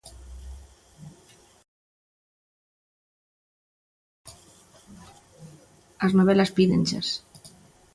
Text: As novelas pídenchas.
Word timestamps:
As 6.05 6.11
novelas 6.19 6.49
pídenchas. 6.57 7.07